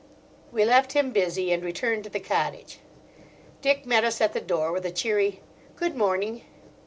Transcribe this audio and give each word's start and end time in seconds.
We 0.51 0.65
left 0.65 0.93
him 0.93 1.11
busy, 1.11 1.51
and 1.53 1.63
returned 1.63 2.05
to 2.05 2.09
the 2.09 2.19
cottage. 2.19 2.79
Dick 3.61 3.85
met 3.85 4.03
us 4.03 4.19
at 4.19 4.33
the 4.33 4.41
door 4.41 4.71
with 4.71 4.83
a 4.87 4.91
cheery 4.91 5.41
"Good 5.75 5.95
morning." 5.95 6.41